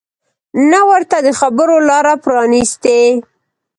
نه 0.71 0.79
ورته 0.89 1.17
د 1.25 1.29
خبرو 1.39 1.75
لاره 1.89 2.13
پرانیستې 2.23 2.99